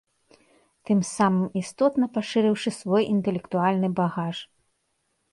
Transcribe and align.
Тым 0.89 0.99
самым 1.15 1.43
істотна 1.61 2.07
пашырыўшы 2.15 2.69
свой 2.79 3.03
інтэлектуальны 3.13 3.89
багаж. 4.01 4.37